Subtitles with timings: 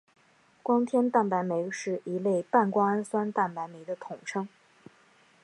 [0.63, 4.47] 胱天蛋白酶是一类半胱氨酸蛋白酶的统称。